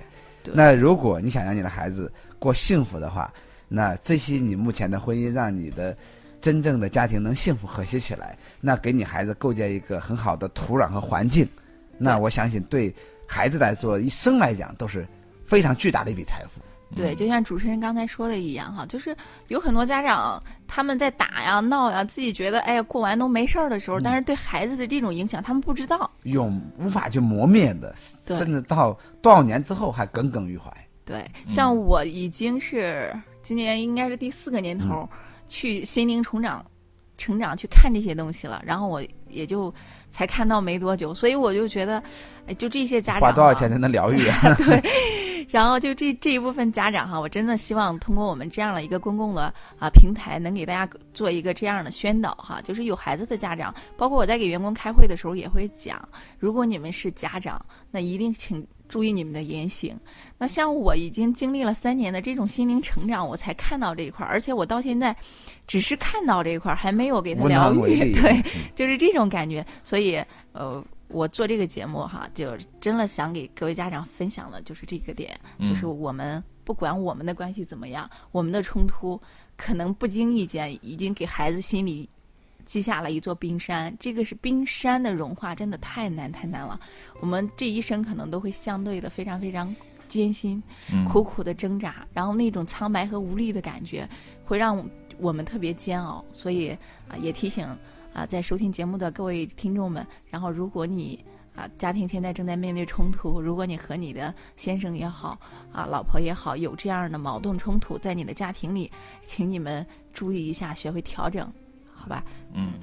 [0.52, 3.32] 那如果你想让你的孩子过幸福的话，
[3.68, 5.96] 那珍惜你目前的婚姻，让你的
[6.42, 11.48] 真正的家庭能幸福和谐起来，那给你孩子构建一个很好的土壤和环境，
[11.98, 12.94] 那我相信对
[13.28, 15.06] 孩子来说，一生来讲都是
[15.46, 16.62] 非常巨大的一笔财富。
[16.96, 19.16] 对，就像主持人刚才说的一样哈，就是
[19.48, 27.94] 有很多家长他们在打呀、闹呀，自己觉得哎呀过完都没事儿的时候，但是对孩子的这种影响他们不知道，永无法去磨灭的，
[28.26, 30.72] 甚至到多少年之后还耿耿于怀。
[31.06, 35.08] 对，像我已经是今年应该是第四个年头
[35.48, 36.66] 去心灵成长、
[37.18, 39.74] 成长去看这些东西了，然后我也就
[40.10, 42.02] 才看到没多久，所以我就觉得，
[42.48, 44.54] 哎，就这些家长花多少钱才能疗愈啊？
[44.58, 44.82] 对。
[45.50, 52.62] 然后就这这一部分家长哈，我真的希望通过我们这样的一个公共的啊平台，能给大家做一个这样的宣导哈。
[52.62, 56.00] 就是有孩子的家长，包括我在给员工开会的时候也会讲，
[56.38, 59.98] 如果你们是家长，那一定请注意你们的言行。
[60.38, 65.16] 那像我已经经历了三年的这种心灵成长，我才看到这一块儿，而且我到现在
[65.66, 68.44] 只是看到这一块儿，还没有给他疗愈，对，
[68.76, 69.66] 就是这种感觉。
[69.84, 70.22] 所以
[70.52, 70.84] 呃。
[71.12, 79.20] 我做这个节目哈，就真的想给各位家长分享的就是这个点，就是我们不管我们的关系怎么样，我们的冲突
[79.58, 82.08] 可能不经意间已经给孩子心里
[82.70, 83.92] 积下了一座冰山。
[84.00, 86.80] 这个是冰山的融化，真的太难太难了。
[87.20, 89.76] 我们这一生可能都会相对的非常非常
[90.08, 90.62] 艰辛，
[91.08, 94.08] 苦苦的挣扎，然后那种苍白和无力的感觉
[94.46, 96.24] 会让我们特别煎熬。
[96.32, 96.70] 所以
[97.08, 97.68] 啊，也提醒。
[98.12, 101.24] 啊，在收听节目的各位听众们，然后如果你
[101.56, 105.40] 啊家庭现在正在面对冲突，如果你和你的先生也好
[105.72, 108.92] 啊老婆也好有这样的矛盾冲突在你的家庭里，
[109.24, 111.54] 请你们注意一下，学会调整，好
[112.10, 112.24] 吧？
[112.54, 112.74] 嗯，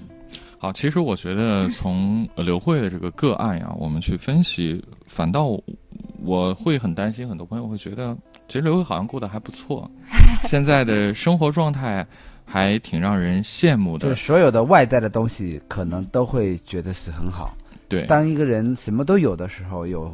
[0.59, 5.61] 好，其实我觉得从刘慧的这个个案呀，我们去分析，反倒
[6.23, 8.17] 我会很担心，很多朋友会觉得，
[8.49, 9.91] 其实刘慧好像过得还不错，
[10.49, 12.07] 现在的生活状态。
[12.49, 17.57] 还挺让人羡慕的，就是所有的外在的东西，可能都会觉得是很好。
[17.89, 20.09] 对，当一个人什么都有的时候，有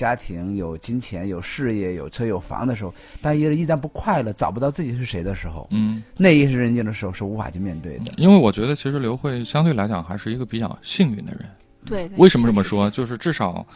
[0.00, 8.12] 家庭、有金钱、有事业、有车有房的时候，当一个人依然不快乐、找不到自己是谁的时候，嗯，那一时人间的时候是无法去面对的。
[8.16, 11.40] 因为我觉得其实刘慧相对来讲还是一个比较幸运的人。
[11.84, 12.90] 对，对为什么这么是是说？
[12.90, 13.66] 就是至少，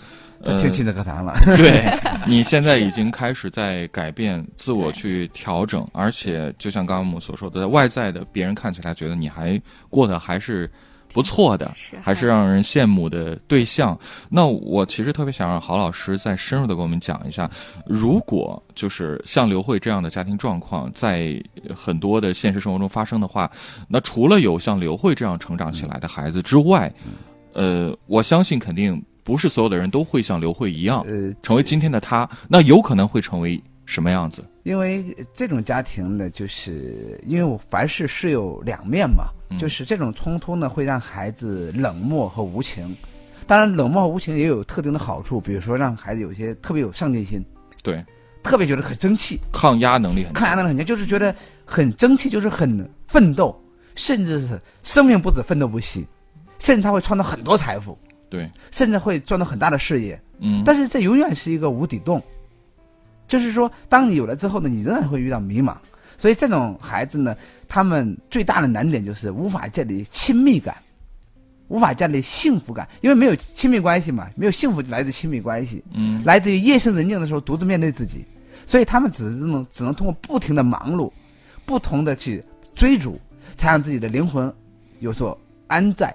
[0.41, 1.85] 呃，听亲子课堂了，对
[2.27, 9.61] 你现在已经开始在改变、自我去调整，而且就像刚刚我们所说的，在外在的别人看起来觉得你还
[9.91, 10.71] 过得还是
[11.15, 13.97] 不错的，是还是让人羡慕的对象。
[14.29, 17.49] 那我其实特别想让郝老师再深入的给我们讲一下，
[17.87, 21.41] 如果就是像刘慧这样的家庭状况在
[21.73, 23.49] 很多的现实生活中发生的话，
[23.89, 26.93] 那除了有像刘慧这样成长起来的孩子之外，
[27.53, 34.45] 呃，我相信肯定不是所有的人都会像刘慧一样呃，成为今天的他，那有可能会成为什么样子？
[34.65, 42.97] 因为这种家庭呢，就是因为我凡事是有两面嘛，嗯就是这种冲突呢，会让孩子冷漠和无情。
[43.47, 47.45] 当然，冷漠和无情也有特定的好处，比如说让孩子有些特别有上进心，
[47.83, 48.03] 对，
[48.43, 50.33] 特别觉得很争气，抗压能力很强。
[50.33, 51.35] 抗压能力很强，就是觉得
[51.67, 53.55] 很争气，就是很奋斗，
[53.95, 56.07] 甚至是生命不止，奋斗不息，
[56.59, 57.99] 甚至他会创造很多财富，
[58.31, 60.19] 对，甚至会赚到很大的事业。
[60.39, 62.23] 嗯，但是这永远是一个无底洞，
[63.27, 65.77] 就是说，当你有了之后呢，你仍然会遇到迷茫。
[66.17, 70.77] 所以这种孩子呢，他们最大的难点就是无法建立亲密感，
[71.69, 78.25] 无法建立幸福感，因为没有亲密关系嘛，没有幸福就来自亲密关系，嗯，来自于夜深人静的时候独自面对自己，
[78.67, 81.11] 所以他们只是能只能通过不停的忙碌，
[81.67, 82.43] 不同的去
[82.75, 83.21] 追逐，
[83.57, 84.53] 才让自己的灵魂
[85.01, 86.15] 有所安在。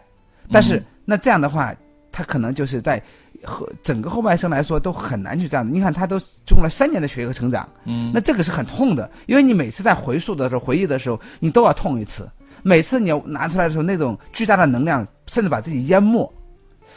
[0.52, 1.76] 但是、嗯那这样的话，
[2.12, 3.02] 他可能就是在
[3.44, 5.68] 和整个后半生来说都很难去这样。
[5.74, 6.20] 你看，他都
[6.52, 12.30] 用了三年的学和成长，嗯，那这个是很痛的，因为你每次在回溯的时候、回忆的时候，你都要痛一次。
[12.62, 16.30] 每次你要拿出来的时候，那种巨大的能量，甚至把自己淹没。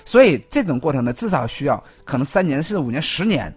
[0.04, 3.54] 所以这种过程呢，至少需要可能三年、甚至五年、十年，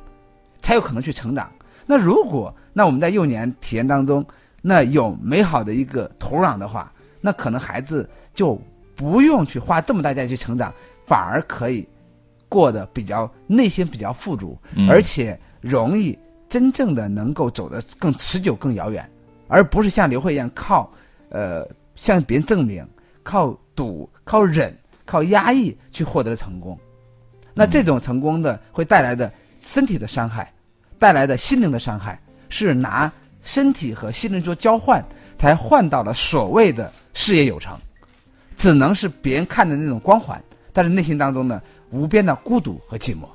[0.61, 1.49] 才有可能去成长。
[1.87, 4.23] 那如果那我们在幼年体验当中，
[4.61, 8.59] 那有美好的一个土壤的话，那可能孩子就
[8.95, 10.71] 不用去花这么大价去成长，
[11.07, 11.87] 反而可以
[12.55, 19.05] 过得比较内心比较富足，嗯而且容易真正的能够走得更持久、更遥远，
[19.49, 20.89] 而不是像刘慧一样靠
[21.27, 22.87] 呃向别人证明、
[23.23, 24.73] 靠赌、靠忍、
[25.05, 26.79] 靠压抑去获得的成功。
[27.53, 30.49] 那这种成功的会带来的身体的伤害，
[30.97, 33.11] 带来的心灵的伤害，是拿
[33.43, 35.03] 身体和心灵做交换，
[35.37, 37.77] 才换到了所谓的事业有成，
[38.55, 40.41] 只能是别人看的那种光环，
[40.71, 41.61] 但是内心当中呢，
[41.95, 43.25] 无边的孤独和寂寞。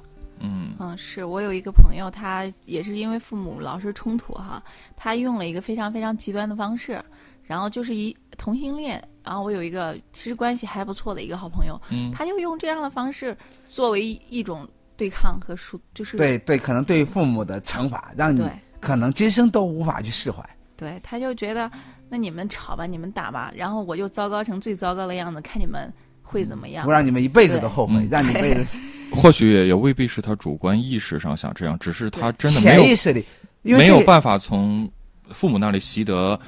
[0.43, 4.63] 嗯嗯，是我有一个朋友，他也是因为父母老是冲突哈，
[4.97, 7.03] 他用了一个非常非常极端的方式，
[7.43, 9.03] 然后就是一同性恋。
[9.23, 13.37] 然后我有一个其实关系还不错的一个好朋友，嗯他就用这样的方式
[13.69, 18.43] 作为一种对抗和输，就是对对，可能对父母的惩罚，让你
[18.81, 20.43] 可能今生都无法去释怀。
[20.75, 21.71] 对，他就觉得
[22.09, 25.93] 那你们吵吧，你们打吧，然后我就糟糕成最糟糕的样子，看你们
[26.31, 26.93] 会怎么样我。
[26.93, 28.79] 让你们一辈子都后悔嗯，让你一辈子
[29.13, 33.25] 或许也也未必是他主观意识上想这样，只是他真的没有潜意识里，
[33.63, 34.89] 因为没有办法从
[35.33, 36.39] 父母那里习得，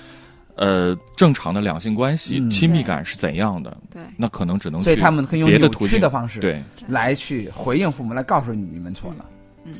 [0.54, 9.26] 呃，正常的两性关系、嗯亲密感是怎样的，对，那可能只能去所以他们可以用扭别的途的方式对，来去回应父母，来告诉你你们错了。
[9.64, 9.74] 嗯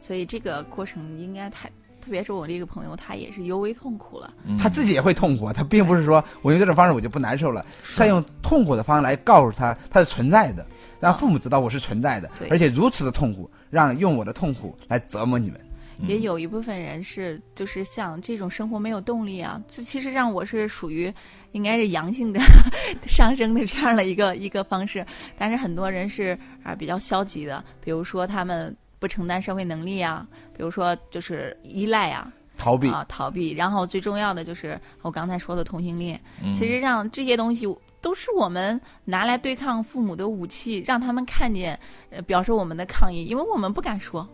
[0.00, 1.70] 所以这个过程应该太，
[2.04, 4.34] 特别是我这个朋友，他也是尤为痛苦了。
[4.44, 4.58] 嗯。
[4.58, 8.02] 他自己也会痛苦，他并不是说我用这种方式我就不难受了，是。
[8.02, 10.66] 要用痛苦的方式来告诉他他是存在的，
[11.00, 12.48] 让父母知道我是存在的，对。
[12.48, 15.58] 而且如此的痛苦，让用我的痛苦来折磨你们。
[15.98, 16.08] 嗯。
[16.08, 21.12] 也有一部分人是，就是像这种生活没有动力啊，这其实让我是属于
[21.52, 22.40] 应该是阳性的
[23.06, 25.06] 上升的这样的一个一个方式，
[25.38, 30.26] 但是很多人是啊比较消极的，比如说他们不承担社会能力啊，
[30.56, 36.52] 比如说就是依赖啊逃避，啊逃避，然后最重要的就是我刚才说的同性恋，嗯。
[36.52, 37.66] 其实让这些东西
[38.00, 41.78] 都是我们拿来对抗父母的武器，让他们看见，
[42.10, 44.28] 呃，表示我们的抗议，因为我们不敢说，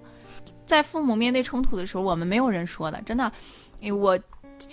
[0.67, 3.31] 在父母面对冲突的时候，我们没有人说的，真的。
[3.81, 4.19] 因为我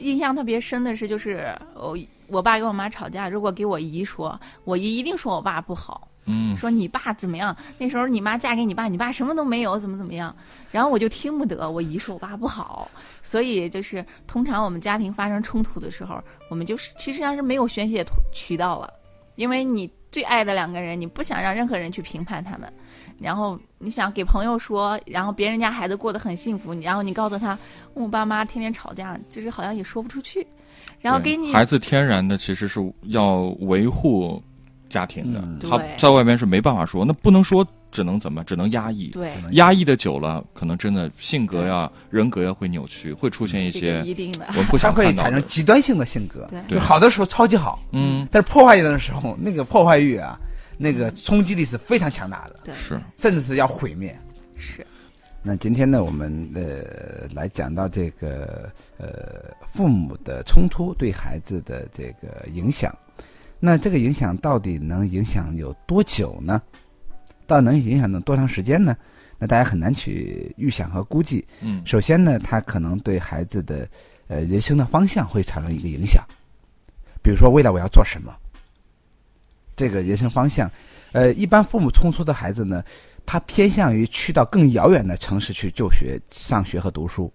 [0.02, 1.98] 印象特别深的是，就是我
[2.28, 6.56] 我爸跟我妈吵架，如果给我姨说，我姨一定说我爸不好，嗯。
[6.56, 7.56] 说你爸怎么样？
[7.78, 10.36] 那时候你妈嫁给你爸，你爸什么都没有，怎么怎么样？
[10.72, 12.90] 然后我就听不得，我姨说我爸不好，
[13.22, 18.92] 所以就是通常我们家庭发生冲突的时候，我们就是其实上是没有宣泄途渠道了，
[19.36, 22.72] 因为你最爱的两个人，你不想让任何人去评判他们，
[23.20, 27.58] 然后你想给朋友说，然后别人家孩子过得很幸福，然后你告诉他，
[27.94, 30.48] 我爸妈天天吵架，就是好像也说不出去，
[31.02, 34.42] 然后给你孩子天然的其实是要维护
[34.90, 38.44] 家庭的，嗯他在外边是没办法说，那不能说只能怎么？
[38.44, 39.08] 只能压抑。
[39.08, 44.64] 对，压抑的久了，可能真的性格呀、人格呀会扭曲，会出现一些个一定的我。
[44.64, 45.14] 不它会。
[45.14, 50.38] 产生极端性的性格，对就好的时候超级好，嗯，但是破坏人的时候，那个破坏欲啊，
[50.78, 53.00] 那个冲击力是非常强大的，对，是。
[53.18, 54.16] 甚至是要毁灭。
[54.58, 54.86] 是，
[55.42, 62.96] 那今天呢，我们呃来讲到这个呃父母的冲突对孩子的这个影响，
[63.60, 66.62] 那这个影响到底能影响有多久呢？
[67.46, 68.96] 到底能影响能多长时间呢？
[69.40, 71.46] 那大家很难去预想和估计。
[71.62, 73.88] 嗯首先呢，它可能对孩子的
[74.28, 76.24] 呃人生的方向会产生一个影响，
[77.22, 78.36] 比如说未来我要做什么，
[79.76, 80.70] 这个人生方向，
[81.12, 82.84] 呃，一般父母冲突的孩子呢，
[83.26, 87.32] 他偏向于去到更遥远的城市去就学、上学和读书，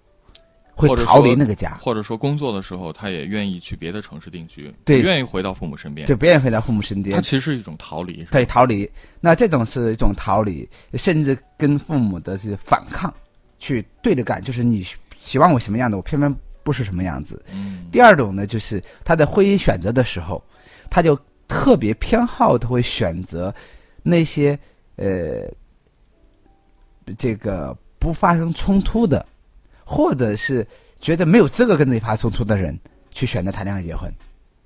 [0.75, 6.07] 会逃离那个家，或者说工作的时候，他也愿意去别的城市定居，对愿意回到父母身边。
[6.07, 8.27] 对不愿意回到父母身他边，其实是一种逃离。
[8.31, 8.91] 对，逃离。
[9.21, 13.13] 那这种是一种逃离，甚至跟父母的是反抗，
[13.59, 14.85] 去对着干，就是你
[15.21, 17.45] 希望我什么样的，我偏偏不是什么样子。
[17.53, 20.43] 嗯，第二种呢，就是他在婚姻选择的时候，
[20.91, 23.55] 他就特别偏好，他会选择
[24.03, 24.59] 那些
[24.97, 25.49] 呃，
[27.19, 29.25] 这个不发生冲突的，
[29.93, 30.67] 或者是
[31.03, 32.79] 觉得没有资格跟自己发生冲突的人，
[33.11, 34.11] 去选择谈恋爱结婚。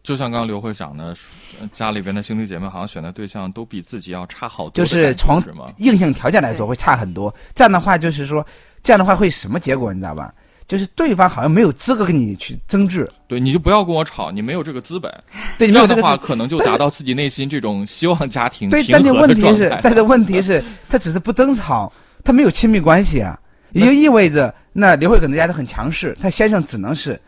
[0.04, 1.16] 就像刚刚刘会讲的，
[1.60, 5.42] 呃家里边的兄弟姐妹好像选的对象都比自己要差好多就是从？
[5.78, 7.34] 硬性条件来说会差很多。
[7.56, 8.46] 这样的话，就是说，
[8.84, 10.32] 这样的话会什么结果，你知道吧？
[10.68, 15.12] 就是对方好像没有资格跟你去争执，对，你就不要跟我吵，你没有这个资本。
[15.58, 19.76] 对，你这样的话，可能就达到自己内心这种希望家庭对，但是和问题是。
[19.82, 23.36] 但是问题是，他只是不争吵，他没有亲密关系啊，
[23.80, 27.20] 也就意味着那刘慧可能家都很强势，她先生只能是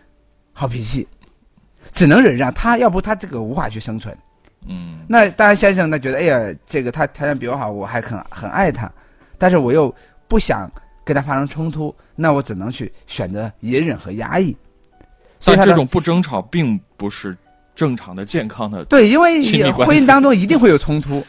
[0.52, 1.06] 好脾气，
[1.92, 4.16] 只能忍让，他要不他这个无法去生存。
[4.66, 8.90] 嗯，那当然，先生呢觉得，哎呀，这个他条件比我好，我还很很爱他，
[9.36, 9.94] 但是我又
[10.26, 10.70] 不想
[11.04, 14.56] 跟他发生冲突，那我只能去选择隐忍和压抑。
[15.38, 17.36] 所以这种不争吵并不是
[17.76, 18.84] 正常的、健康的。
[18.86, 19.40] 对，因为
[19.72, 21.24] 婚姻当中一定会有冲突，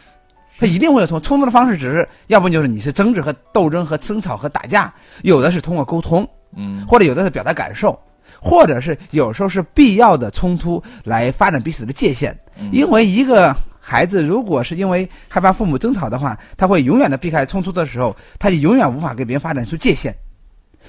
[0.60, 4.92] 他一定会有冲冲突的方式，只是要不就是你是争执和斗争和争吵和打架，
[5.22, 7.98] 有的是通过沟通，嗯，或者有的是表达感受，
[8.42, 12.38] 或者是有时候是必要的冲突来发展彼此的界限。
[12.60, 20.14] 嗯因为一个孩子如果是因为害怕父母争吵的话，他会永远的避开冲突的时候，他就永远无法跟别人发展出界限，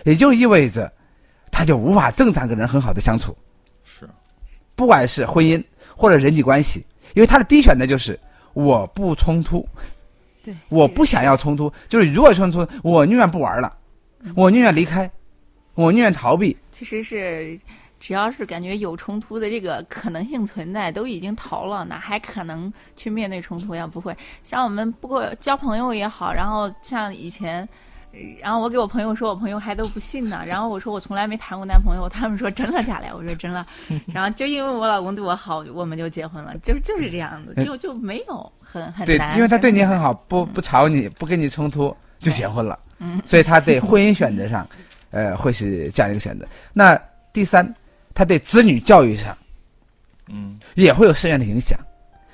[0.03, 0.91] 也就意味着
[1.49, 3.33] 他就无法正常跟人很好的相处。
[3.85, 4.09] 是，
[4.75, 5.63] 不管是婚姻
[5.95, 8.19] 或者人际关系，因为他的第一选择就是
[8.53, 9.67] 我不冲突，
[10.43, 13.73] 对，我不想要冲突，就是如果冲突，我宁愿不玩了，
[14.35, 15.09] 我宁愿离开，
[15.73, 16.57] 我宁愿逃避。
[16.71, 17.59] 其实是
[17.99, 23.85] 只要是感觉有冲突的这个可能性存在，都已经逃了，哪还可能去面对冲突呀？
[23.87, 27.67] 不会，像我们不过交朋友也好，然后像以前。
[28.13, 30.43] 呃然后我给我朋友说，我朋友还都不信呢。
[30.45, 33.15] 然后我说我从来没谈过男朋友，他们说真了假的？
[33.15, 33.65] 我说真了。
[34.13, 42.77] 然后就因为我老公对我好，我们就结婚了，就就是这样子，就就没有很很对难。，因为他对你很好，不不吵你，不跟你冲突，就结婚了。
[42.99, 44.67] 嗯， 所以他对婚姻选择上，
[45.11, 46.45] 呃，会是这样一个选择。
[46.73, 46.99] 那
[47.31, 47.73] 第三，
[48.13, 49.37] 他对子女教育上
[50.27, 51.79] 嗯，也会有深远的影响。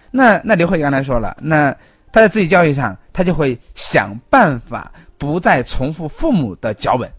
[0.10, 1.72] 那那刘慧刚才说了，那
[2.12, 7.12] 他在自己教育上，他就会想办法不再重复父母的脚本。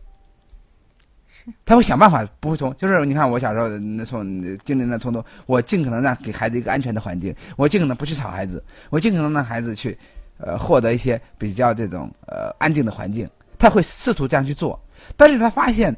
[1.65, 9.97] 他会想办法不会从，就是你看我小时候那冲经历那冲突，我尽可能让给孩子一个安全的环境，我尽可能不去吵孩子，我尽可能让孩子去，
[10.37, 13.27] 呃，获得一些比较这种呃安静的环境。
[13.59, 14.79] 他会试图这样去做，
[15.17, 15.97] 但是他发现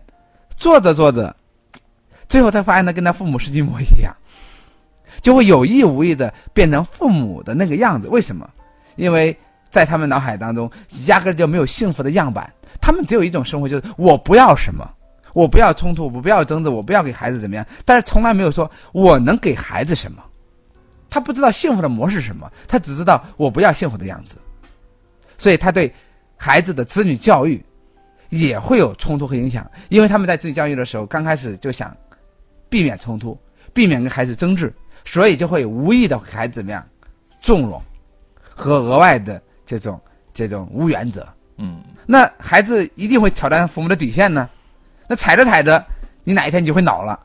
[0.57, 1.35] 做着做着，
[2.29, 4.15] 最后他发现他跟他父母是一模一样，
[5.21, 8.07] 就会有意无意的变成父母的那个样子。
[8.09, 8.49] 为什么？
[8.95, 9.37] 因为
[9.71, 10.71] 在他们脑海当中
[11.07, 14.89] 压根就没有幸福的样板，他们只有一种生活，就是我不要什么。
[15.33, 20.21] 我不要冲突，我不要争执，我不要给孩子怎么样，但是从来没有说我能给孩子什么。
[21.09, 24.39] 他不知道幸福的模式是什么，他只知道我不要幸福的样子，
[25.39, 25.95] 所以他对
[26.37, 27.65] 孩子的子女教育
[28.31, 31.97] 也会有冲突和影响，因为他们在子女教育的时候刚开始就想
[32.69, 33.39] 避免冲突，
[33.73, 36.85] 避免跟孩子争执，所以就会无意的给孩子怎么样
[37.41, 37.81] 纵容
[38.53, 39.41] 和额外的
[39.71, 40.01] 这种
[40.35, 41.25] 这种无原则。
[41.59, 44.49] 嗯，那孩子一定会挑战父母的底线呢。
[45.07, 45.85] 那踩着踩着，
[46.25, 47.21] 你哪一天你就会恼了，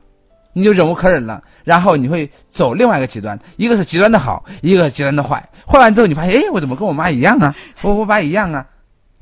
[0.54, 5.44] 你就忍无可忍了，然后你会走另外一个极端，一个是极端的好，一个是极端的坏。
[5.66, 7.56] 坏完之后，你发现，哎，我怎么跟我妈一样啊？
[7.82, 8.64] 我我爸一样啊？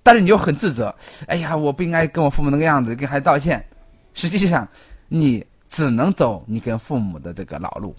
[0.02, 0.94] 但是你又很自责，
[1.28, 3.64] 哎呀，我不应该跟我父母那个样子，跟孩子道歉。
[4.14, 4.68] 实际上，
[5.08, 7.96] 你只能走你跟父母的这个老路。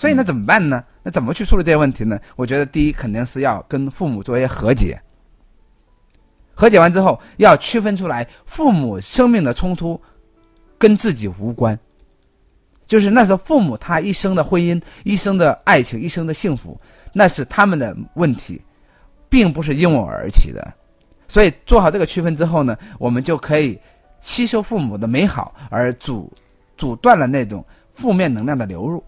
[0.00, 0.82] 所以那怎么办呢？
[1.02, 2.18] 那怎么去处理这些问题呢？
[2.34, 4.98] 我觉得第一肯定是要跟父母做一些和解。
[6.54, 10.00] 和解完之后，要区分出来父母生命的冲突
[10.78, 11.78] 跟自己无关，
[12.86, 16.80] 就是那时候父母他一生的婚姻、一生的爱情、一生的幸福，
[17.12, 18.58] 那是他们的问题，
[19.28, 20.66] 并不是因我而起的。
[21.28, 23.78] 所以做好这个区分之后呢，我们就可以
[24.22, 26.32] 吸收父母的美好，而阻
[26.78, 29.04] 阻断了那种负面能量的流入。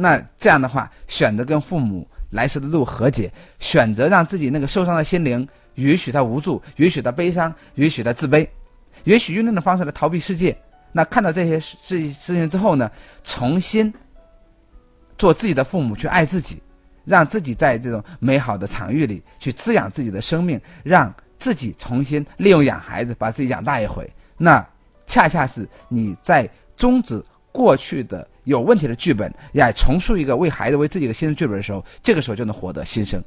[0.00, 5.46] 那这样的话，选择跟父母来时的路和解，选择让自己那个受伤的心灵。
[5.76, 8.46] 允许他无助，允许他悲伤，允许他自卑，
[9.04, 10.54] 允许用那种方式来逃避世界。
[10.92, 12.90] 那看到这些事事情之后呢，
[13.24, 13.92] 重新
[15.16, 16.60] 做自己的父母，去爱自己，
[17.04, 24.10] 让自己在这种美好的场域里去滋养自己的生命，让自己重新利用养孩子把自己养大一回。
[24.36, 24.66] 那
[25.06, 33.22] 恰恰是你在终止过去的有问题的剧本，来重塑一个为孩子、为自己的新的剧本的时候，这个时候就能获得新生。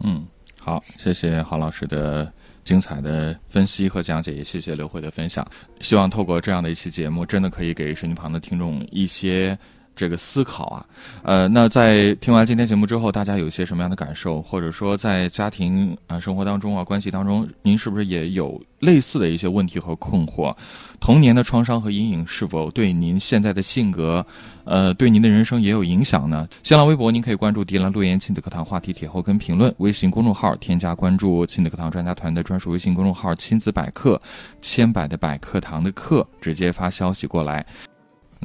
[0.00, 0.26] 嗯。
[0.64, 2.32] 好，谢谢郝老师的
[2.64, 5.44] 精彩的分析和讲解，也谢谢刘慧的分享。
[5.80, 9.58] 希望透过这样的一期节目，真的可以给手机旁的听众一些。
[9.94, 10.86] 这个思考啊，
[11.22, 14.40] 呃，那在听完今天节目之后，大家有一些什么样的感受？
[14.42, 20.54] 或者说，在家庭啊生活当中啊关系当中，您是不是也有类似的一些问题和困惑？
[20.98, 24.24] 童年的创伤和阴影是否对您现在的性格，
[24.64, 26.48] 呃，对您的人生也有影响呢？
[26.62, 34.20] 新浪微博您可以关注“迪兰路言亲子课堂”话题帖后跟评论，微信公众号添加关注亲子课堂专家团的专属微信公众号“亲子百科”，
[34.62, 37.66] 千百的百课堂的课，直接发消息过来。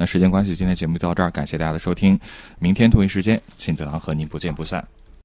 [0.00, 2.18] 那时间关系，今天节目就到这儿，感谢大家的收听。
[2.60, 4.86] 明天同一时间，请德郎和您不见不散。